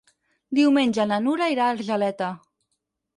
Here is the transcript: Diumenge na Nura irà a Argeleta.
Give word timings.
Diumenge 0.59 1.05
na 1.11 1.19
Nura 1.25 1.49
irà 1.57 1.67
a 1.67 1.75
Argeleta. 1.75 2.31